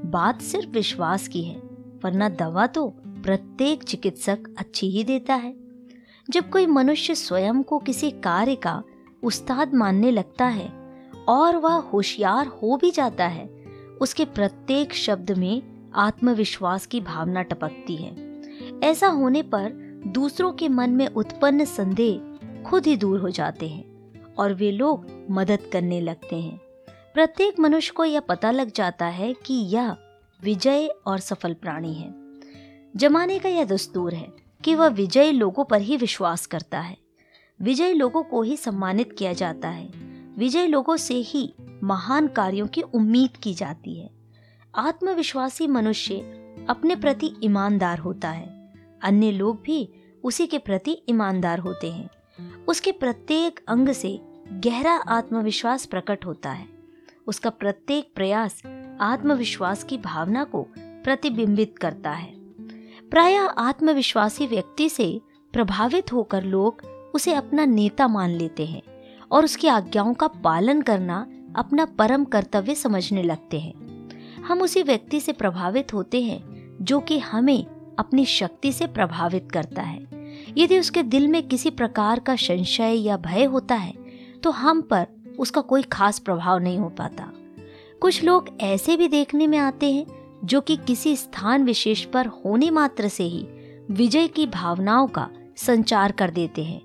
बात 0.04 0.42
सिर्फ़ 0.42 0.70
विश्वास 0.70 1.28
की 1.28 1.42
है, 1.42 1.56
वरना 2.04 2.28
दवा 2.28 2.66
तो 2.66 2.88
प्रत्येक 3.06 3.82
चिकित्सक 3.82 4.38
अच्छी 4.58 4.90
ही 4.90 5.04
देता 5.04 5.34
है। 5.34 5.54
जब 6.30 6.50
कोई 6.50 6.66
मनुष्य 6.66 7.14
स्वयं 7.14 7.62
को 7.62 7.78
किसी 7.78 8.10
कार्य 8.10 8.54
का 8.54 8.82
उस्ताद 9.22 9.74
मानने 9.74 10.10
लगता 10.10 10.46
है 10.46 10.72
और 11.28 11.56
वह 11.56 11.72
होशियार 11.72 12.46
हो 12.46 12.76
भी 12.76 12.90
जाता 12.90 13.26
है, 13.26 13.46
उसके 14.00 14.24
प्रत्येक 14.24 14.94
शब्द 14.94 15.30
में 15.30 15.62
आत्मविश्वास 15.94 16.86
की 16.86 17.00
भावना 17.00 17.42
टपकती 17.42 17.96
है। 17.96 18.42
ऐसा 18.82 19.06
होने 19.06 19.42
पर 19.42 19.72
दूसरों 20.06 20.52
के 20.52 20.68
मन 20.68 20.90
में 20.90 21.06
उत्पन्न 21.06 21.64
संदेह 21.64 22.38
खुद 22.62 22.86
ही 22.86 22.96
दूर 22.96 23.20
हो 23.20 23.30
जाते 23.30 23.68
हैं। 23.68 23.95
और 24.38 24.54
वे 24.54 24.72
लोग 24.72 25.26
मदद 25.30 25.58
करने 25.72 26.00
लगते 26.00 26.36
हैं। 26.36 26.60
प्रत्येक 27.14 27.60
मनुष्य 27.60 27.92
को 27.96 28.04
यह 28.04 28.20
पता 28.20 28.50
लग 28.50 28.72
जाता 28.72 29.06
है 29.06 29.34
कि 29.34 29.54
यह 29.54 29.96
विजय 30.42 30.88
और 31.06 31.18
सफल 31.18 31.54
प्राणी 31.54 31.94
है। 31.94 32.14
जमाने 32.96 33.38
का 33.38 33.48
यह 33.48 33.64
दस्तूर 33.64 34.14
है 34.14 34.32
कि 34.64 34.74
वह 34.74 34.86
विजयी 34.86 35.32
लोगों 35.32 35.64
पर 35.64 35.80
ही 35.80 35.96
विश्वास 35.96 36.46
करता 36.46 36.80
है। 36.80 36.96
विजयी 37.62 37.92
लोगों 37.92 38.22
को 38.22 38.42
ही 38.42 38.56
सम्मानित 38.56 39.12
किया 39.12 39.32
जाता 39.32 39.68
है। 39.68 39.86
विजय 40.38 40.66
लोगों 40.66 40.96
से 40.96 41.14
ही 41.14 41.54
महान 41.84 42.28
कार्यों 42.28 42.66
की 42.66 42.82
उम्मीद 42.82 43.36
की 43.36 43.54
जाती 43.54 44.00
है। 44.00 44.10
आत्मविश्वासी 44.74 45.66
मनुष्य 45.66 46.14
अपने 46.68 46.96
प्रति 46.96 47.30
ईमानदार 47.44 47.98
होता 47.98 48.30
है। 48.30 48.72
अन्य 49.02 49.30
लोग 49.30 49.62
भी 49.62 49.88
उसी 50.24 50.46
के 50.46 50.58
प्रति 50.58 51.02
ईमानदार 51.08 51.58
होते 51.58 51.92
हैं। 51.92 52.10
उसके 52.68 52.92
प्रत्येक 52.92 53.60
अंग 53.68 53.88
से 53.88 54.20
गहरा 54.52 54.92
आत्मविश्वास 54.92 55.86
प्रकट 55.86 56.26
होता 56.26 56.50
है। 56.50 56.66
उसका 57.26 57.50
प्रत्येक 57.50 58.12
प्रयास 58.14 58.62
आत्मविश्वास 59.00 59.84
की 59.84 59.98
भावना 59.98 60.44
को 60.44 60.66
प्रतिबिंबित 60.78 61.78
करता 61.78 62.10
है। 62.10 62.32
प्राय 63.10 63.36
आत्मविश्वासी 63.58 64.46
व्यक्ति 64.46 64.88
से 64.88 65.20
प्रभावित 65.52 66.12
होकर 66.12 66.44
लोग 66.44 66.80
उसे 67.14 67.34
अपना 67.34 67.64
नेता 67.64 68.08
मान 68.08 68.30
लेते 68.30 68.66
हैं 68.66 68.82
और 69.30 69.44
उसकी 69.44 69.68
आज्ञाओं 69.68 70.14
का 70.14 70.26
पालन 70.26 70.80
करना 70.80 71.26
अपना 71.56 71.84
परम 71.84 72.24
कर्तव्य 72.24 72.74
समझने 72.74 73.22
लगते 73.22 73.60
हैं। 73.60 73.74
हम 74.42 74.62
उसी 74.62 74.82
व्यक्ति 74.82 75.20
से 75.20 75.32
प्रभावित 75.32 75.94
होते 75.94 76.22
हैं 76.22 76.66
जो 76.80 77.00
कि 77.00 77.18
हमें 77.18 77.66
अपनी 77.98 78.24
शक्ति 78.24 78.72
से 78.72 78.86
प्रभावित 78.86 79.48
करता 79.52 79.82
है। 79.82 80.06
यदि 80.58 80.78
उसके 80.78 81.02
दिल 81.02 81.28
में 81.28 81.48
किसी 81.48 81.70
प्रकार 81.70 82.20
का 82.20 82.36
संशय 82.36 82.94
या 82.94 83.16
भय 83.16 83.44
होता 83.44 83.74
है 83.74 84.05
तो 84.46 84.50
हम 84.50 84.82
पर 84.82 85.06
उसका 85.38 85.60
कोई 85.60 85.82
खास 85.82 86.18
प्रभाव 86.18 86.58
नहीं 86.58 86.78
हो 86.78 86.88
पाता। 86.88 87.32
कुछ 88.00 88.24
लोग 88.24 88.58
ऐसे 88.60 88.96
भी 88.96 89.08
देखने 89.08 89.46
में 89.46 89.58
आते 89.58 89.92
हैं, 89.92 90.06
जो 90.44 90.60
कि 90.60 90.76
किसी 90.76 91.16
स्थान 91.16 91.64
विशेष 91.64 92.04
पर 92.04 92.26
होने 92.26 92.70
मात्र 92.70 93.08
से 93.08 93.24
ही 93.24 93.46
विजय 93.90 94.28
की 94.28 94.46
भावनाओं 94.46 95.06
का 95.06 95.30
संचार 95.56 96.12
कर 96.12 96.30
देते 96.30 96.64
हैं। 96.64 96.82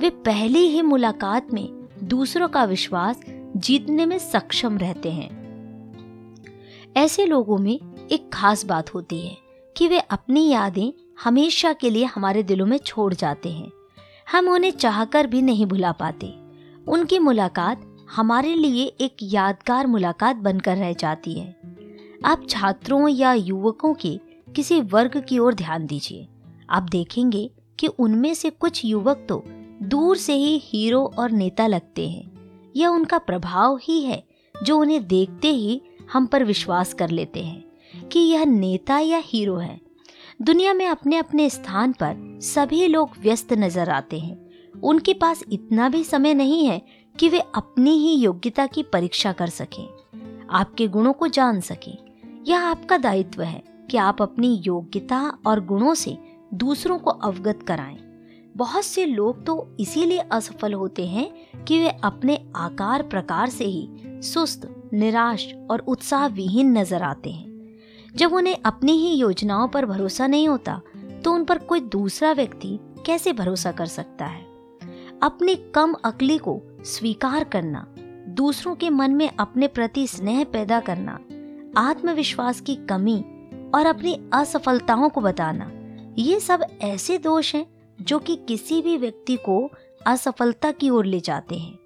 वे 0.00 0.10
पहली 0.10 0.58
ही 0.58 0.82
मुलाकात 0.82 1.52
में 1.52 1.88
दूसरों 2.02 2.48
का 2.48 2.64
विश्वास 2.64 3.20
जीतने 3.56 4.06
में 4.06 4.18
सक्षम 4.18 4.78
रहते 4.78 5.10
हैं। 5.10 5.30
ऐसे 6.96 7.26
लोगों 7.26 7.58
में 7.58 8.08
एक 8.12 8.30
खास 8.32 8.64
बात 8.64 8.94
होती 8.94 9.26
है 9.26 9.36
कि 9.76 9.88
वे 9.88 9.98
अपनी 9.98 10.48
यादें 10.48 10.92
हमेशा 11.24 11.72
के 11.72 11.90
लिए 11.90 12.04
हमारे 12.04 12.42
दिलों 12.42 12.66
में 12.66 12.78
छोड़ 12.78 13.14
जाते 13.14 13.48
हैं। 13.48 13.70
हम 14.32 14.48
उन्हें 14.48 14.70
चाहकर 14.70 15.26
भी 15.26 15.42
नहीं 15.42 15.66
भुला 15.66 15.92
पाते। 15.92 16.39
उनकी 16.88 17.18
मुलाकात 17.18 17.96
हमारे 18.16 18.54
लिए 18.54 18.84
एक 19.00 19.16
यादगार 19.22 19.86
मुलाकात 19.86 20.36
बनकर 20.36 20.76
रह 20.76 20.92
जाती 20.92 21.32
है। 21.34 21.56
आप 22.24 22.46
छात्रों 22.48 23.08
या 23.08 23.32
युवकों 23.32 23.94
के 23.94 24.18
किसी 24.54 24.80
वर्ग 24.80 25.24
की 25.28 25.38
ओर 25.38 25.54
ध्यान 25.54 25.86
दीजिए। 25.86 26.28
आप 26.70 26.82
देखेंगे 26.82 27.50
कि 27.78 27.86
उनमें 27.86 28.34
से 28.34 28.50
कुछ 28.50 28.84
युवक 28.84 29.26
तो 29.28 29.42
दूर 29.82 30.16
से 30.16 30.34
ही 30.34 30.60
हीरो 30.64 31.04
और 31.18 31.30
नेता 31.30 31.66
लगते 31.66 32.08
हैं। 32.08 32.30
यह 32.76 32.88
उनका 32.88 33.18
प्रभाव 33.18 33.78
ही 33.82 34.02
है, 34.02 34.22
जो 34.54 34.78
उन्हें 34.78 35.06
देखते 35.06 35.48
ही 35.48 35.80
हम 36.12 36.26
पर 36.26 36.44
विश्वास 36.44 36.94
कर 36.94 37.10
लेते 37.10 37.44
हैं 37.44 38.08
कि 38.08 38.20
यह 38.20 38.44
नेता 38.44 38.98
या 38.98 39.22
हीरो 39.24 39.56
है। 39.56 39.80
दुनिया 40.42 40.74
में 40.74 40.86
अपने 40.86 41.16
अपने 41.16 41.50
स्थान 41.50 41.92
पर 41.92 42.38
सभी 42.42 42.86
लोग 42.86 43.10
व्यस्त 43.20 43.52
नज़र 43.52 43.90
आते 43.90 44.18
हैं। 44.18 44.49
उनके 44.84 45.14
पास 45.14 45.42
इतना 45.52 45.88
भी 45.88 46.02
समय 46.04 46.34
नहीं 46.34 46.64
है 46.66 46.80
कि 47.16 47.28
वे 47.28 47.40
अपनी 47.54 47.96
ही 47.98 48.14
योग्यता 48.14 48.66
की 48.66 48.82
परीक्षा 48.82 49.32
कर 49.32 49.48
सकें। 49.48 49.86
आपके 50.50 50.86
गुणों 50.88 51.12
को 51.12 51.28
जान 51.28 51.60
सकें। 51.60 51.96
यह 52.48 52.60
आपका 52.60 52.98
दायित्व 52.98 53.42
है 53.42 53.62
कि 53.90 53.96
आप 53.96 54.22
अपनी 54.22 54.54
योग्यता 54.66 55.20
और 55.46 55.64
गुणों 55.64 55.94
से 55.94 56.16
दूसरों 56.54 56.98
को 56.98 57.10
अवगत 57.10 57.62
कराएँ। 57.62 57.98
बहुत 58.56 58.84
से 58.84 59.04
लोग 59.06 59.44
तो 59.46 59.76
इसीलिए 59.80 60.18
असफल 60.18 60.72
होते 60.72 61.06
हैं 61.06 61.64
कि 61.64 61.78
वे 61.78 61.88
अपने 62.04 62.38
आकार 62.56 63.02
प्रकार 63.02 63.48
से 63.48 63.64
ही 63.64 63.88
सुस्त, 64.22 64.68
निराश 64.92 65.46
और 65.70 65.84
उत्साह 65.88 66.26
विहीन 66.26 66.78
नज़र 66.78 67.02
आते 67.02 67.30
हैं। 67.30 67.48
जब 68.14 68.32
उन्हें 68.32 68.56
अपनी 68.64 68.92
ही 68.92 69.14
योजनाओं 69.14 69.68
पर 69.68 69.86
भरोसा 69.86 70.26
नहीं 70.26 70.48
होता 70.48 70.80
तो 71.24 71.32
उन 71.32 71.44
पर 71.44 71.58
कोई 71.58 71.80
दूसरा 71.80 72.32
व्यक्ति 72.32 72.78
कैसे 73.06 73.32
भरोसा 73.32 73.72
कर 73.72 73.86
सकता 73.86 74.24
है? 74.24 74.44
अपनी 75.22 75.54
कम 75.74 75.92
अकली 76.04 76.38
को 76.38 76.60
स्वीकार 76.84 77.44
करना, 77.44 77.86
दूसरों 78.28 78.74
के 78.74 78.90
मन 78.90 79.10
में 79.10 79.30
अपने 79.38 79.68
प्रति 79.68 80.06
स्नेह 80.06 80.44
पैदा 80.44 80.80
करना, 80.80 81.18
आत्मविश्वास 81.80 82.60
की 82.60 82.74
कमी 82.90 83.18
और 83.74 83.86
अपनी 83.86 84.14
असफलताओं 84.32 85.08
को 85.08 85.20
बताना, 85.20 85.70
ये 86.18 86.40
सब 86.40 86.64
ऐसे 86.82 87.18
दोष 87.18 87.54
हैं 87.54 87.66
जो 88.00 88.18
कि 88.18 88.36
किसी 88.48 88.80
भी 88.82 88.96
व्यक्ति 88.96 89.36
को 89.36 89.70
असफलता 90.06 90.72
की 90.72 90.90
ओर 90.90 91.04
ले 91.04 91.20
जाते 91.20 91.58
हैं। 91.58 91.78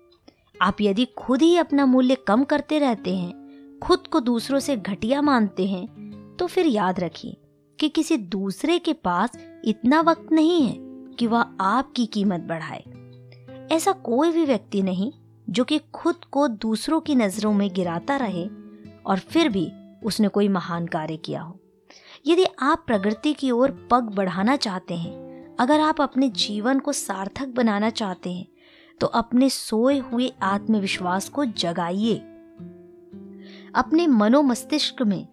आप 0.63 0.81
यदि 0.81 1.05
खुद 1.19 1.43
ही 1.43 1.57
अपना 1.57 1.87
मूल्य 1.87 2.17
कम 2.27 2.45
करते 2.45 2.79
रहते 2.79 3.17
हैं, 3.17 3.79
खुद 3.83 4.07
को 4.07 4.21
दूसरों 4.21 4.61
से 4.61 4.77
घटिया 4.77 5.23
मानते 5.23 5.67
हैं 5.67 6.37
तो 6.39 6.47
फिर 6.47 6.67
याद 6.67 7.01
रखिए 7.01 7.37
कि 7.79 7.89
किसी 7.89 8.17
दूसरे 8.17 8.79
के 8.79 8.93
पास 8.93 9.39
इतना 9.65 10.01
वक्त 10.01 10.33
नहीं 10.33 10.63
है 10.63 10.77
कि 11.15 11.27
वह 11.27 11.47
आपकी 11.61 12.07
कीमत 12.07 12.41
बढ़ाए। 12.41 12.85
ऐसा 13.75 13.93
कोई 13.93 14.31
भी 14.31 14.45
व्यक्ति 14.45 14.83
नहीं 14.83 15.13
जो 15.51 15.65
कि 15.65 15.81
खुद 15.95 16.17
को 16.25 16.49
दूसरों 16.49 17.01
की 17.01 17.15
नज़रों 17.15 17.53
में 17.53 17.73
गिराता 17.75 18.17
रहे 18.17 18.47
और 19.07 19.19
फिर 19.19 19.49
भी 19.49 19.73
उसने 20.05 20.29
कोई 20.29 20.49
महान 20.49 20.87
कार्य 20.87 21.17
किया 21.17 21.43
हो। 21.43 21.61
यदि 22.27 22.47
आप 22.63 22.85
प्रगति 22.87 23.33
की 23.35 23.51
ओर 23.51 23.89
पग 23.91 24.03
बढ़ाना 24.03 24.57
चाहते 24.57 24.95
हैं, 24.95 25.57
अगर 25.61 25.81
आप 25.81 26.01
अपने 26.01 26.29
जीवन 26.29 26.79
को 26.79 26.93
सार्थक 26.93 27.49
बनाना 27.49 27.91
चाहते 27.91 28.33
हैं 28.33 28.47
तो 29.01 29.07
अपने 29.07 29.51
सोए 29.51 29.99
हुए 29.99 30.33
आत्मविश्वास 30.43 31.29
को 31.29 31.45
जगाइए। 31.45 32.15
अपने 33.75 34.07
मनोमस्तिष्क 34.07 35.03
में 35.03 35.27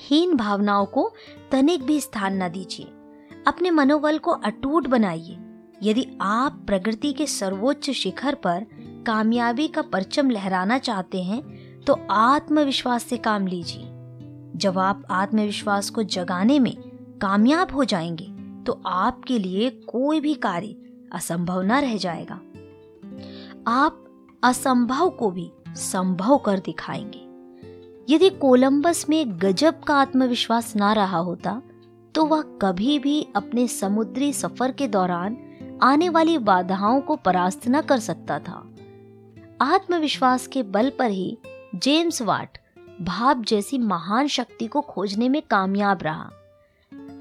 हीन 0.00 0.36
भावनाओं 0.36 0.86
को 0.86 1.10
तनिक 1.52 1.82
भी 1.82 2.00
स्थान 2.00 2.42
न 2.42 2.48
दीजिए। 2.48 2.86
अपने 3.46 3.70
मनोबल 3.70 4.18
को 4.18 4.30
अटूट 4.30 4.86
बनाइए। 4.86 5.38
यदि 5.84 6.06
आप 6.20 6.62
प्रगति 6.66 7.12
के 7.12 7.26
सर्वोच्च 7.26 7.90
शिखर 7.90 8.34
पर 8.34 8.66
कामयाबी 9.06 9.68
का 9.68 9.82
परचम 9.82 10.30
लहराना 10.30 10.78
चाहते 10.78 11.22
हैं 11.22 11.42
तो 11.80 11.98
आत्मविश्वास 12.10 13.04
से 13.04 13.16
काम 13.16 13.46
लीजिए। 13.46 13.82
जब 14.56 14.78
आप 14.78 15.02
आत्मविश्वास 15.10 15.90
को 15.90 16.02
जगाने 16.02 16.58
में 16.58 16.76
कामयाब 17.22 17.72
हो 17.72 17.84
जाएँगे 17.84 18.26
तो 18.64 18.82
आपके 18.86 19.38
लिए 19.38 19.70
कोई 19.70 20.20
भी 20.20 20.34
कार्य 20.34 20.76
असंभव 21.12 21.62
न 21.62 21.72
रह 21.72 21.96
जाएगा। 21.96 22.40
आप 23.66 24.04
असंभव 24.42 25.10
को 25.10 25.30
भी 25.30 25.50
संभव 25.68 26.38
कर 26.38 26.58
दिखाएँगे। 26.58 27.22
यदि 28.14 28.30
कोलंबस 28.30 29.06
में 29.08 29.38
गजब 29.38 29.80
का 29.80 29.96
आत्मविश्वास 29.96 30.76
ना 30.76 30.92
रहा 30.92 31.18
होता 31.18 31.62
तो 32.14 32.24
वह 32.24 32.42
कभी 32.42 32.98
भी 32.98 33.28
अपने 33.36 33.68
समुद्री 33.68 34.32
सफ़र 34.32 34.72
के 34.72 34.88
दौरान 34.88 35.36
आने 35.84 36.08
वाली 36.08 36.38
बाधाओं 36.38 37.00
को 37.00 37.16
परास्त 37.16 37.62
न 37.68 37.80
कर 37.80 37.98
सकता 37.98 38.38
था। 38.38 38.74
आत्मविश्वास 39.60 40.46
के 40.46 40.62
बल 40.62 40.90
पर 40.90 41.10
ही 41.10 41.38
जेम्स 41.74 42.22
वाट 42.22 42.58
भाप 43.00 43.42
जैसी 43.42 43.78
महान 43.78 44.26
शक्ति 44.26 44.66
को 44.66 44.80
खोजने 44.80 45.28
में 45.28 45.42
कामयाब 45.42 45.98
रहा। 46.02 46.30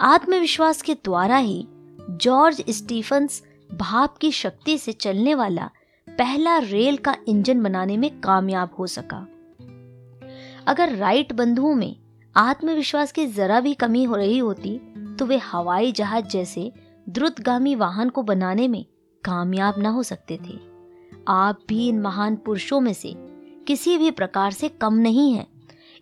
आत्मविश्वास 0.02 0.82
के 0.82 0.94
द्वारा 0.94 1.38
ही 1.38 1.68
जॉर्ज 2.10 2.64
स्टीफन्स 2.70 3.44
भाप 3.74 4.18
की 4.18 4.32
शक्ति 4.32 4.78
से 4.78 4.92
चलने 4.92 5.36
वाला 5.36 5.70
पहला 6.08 6.58
रेल 6.58 6.98
का 6.98 7.16
इंजन 7.28 7.62
बनाने 7.62 7.98
में 7.98 8.20
कामयाब 8.20 8.70
हो 8.80 8.88
सका। 8.88 9.28
अगर 10.68 10.96
राइट 10.96 11.34
बंधुओं 11.34 11.76
में 11.76 11.96
आत्मविश्वास 12.36 13.12
की 13.12 13.26
जरा 13.28 13.60
भी 13.60 13.74
कमी 13.74 14.04
हो 14.04 14.16
रही 14.16 14.38
होती 14.38 14.80
तो 15.20 15.26
वे 15.26 15.38
हवाई 15.38 15.92
जहाज़ 15.92 16.26
जैसे 16.26 16.72
द्रुतगामी 17.10 17.76
वाहन 17.76 18.10
को 18.10 18.24
बनाने 18.24 18.68
में 18.68 18.86
कामयाब 19.24 19.76
न 19.78 19.86
हो 19.86 20.04
सकते 20.04 20.38
थे। 20.38 20.60
आप 21.28 21.60
भी 21.68 21.88
इन 21.88 22.02
महान 22.02 22.36
पुरुषों 22.36 22.80
में 22.80 22.94
से 22.94 23.14
किसी 23.68 23.98
भी 23.98 24.12
प्रकार 24.12 24.52
से 24.52 24.70
कम 24.70 24.94
नहीं 24.94 25.34
हैं। 25.34 25.48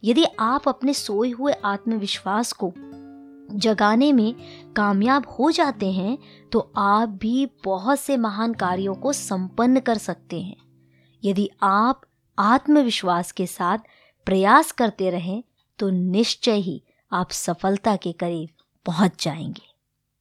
यदि 0.03 0.25
आप 0.39 0.67
अपने 0.67 0.93
सोए 0.93 1.29
हुए 1.29 1.53
आत्मविश्वास 1.53 2.51
को 2.53 2.73
जगाने 3.51 4.13
में 4.13 4.35
कामयाब 4.75 5.27
हो 5.29 5.51
जाते 5.51 5.91
हैं 5.91 6.17
तो 6.51 6.71
आप 6.77 7.09
भी 7.09 7.45
बहुत 7.65 7.99
से 7.99 8.17
महान 8.17 8.53
कार्यों 8.53 8.95
को 8.95 9.13
संपन्न 9.13 9.79
कर 9.79 9.97
सकते 9.97 10.41
हैं। 10.41 10.57
यदि 11.23 11.49
आप 11.63 12.01
आत्मविश्वास 12.39 13.31
के 13.31 13.45
साथ 13.47 13.77
प्रयास 14.25 14.71
करते 14.71 15.09
रहें 15.09 15.43
तो 15.79 15.89
निश्चय 15.89 16.55
ही 16.55 16.83
आप 17.11 17.31
सफलता 17.31 17.95
के 17.95 18.11
करीब 18.11 18.49
पहुँच 18.85 19.23
जाएँगे। 19.23 19.70